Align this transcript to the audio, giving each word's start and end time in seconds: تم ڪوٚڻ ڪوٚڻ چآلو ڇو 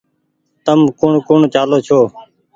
تم 0.65 0.79
ڪوٚڻ 0.99 1.13
ڪوٚڻ 1.27 1.39
چآلو 1.53 1.77
ڇو 1.87 1.99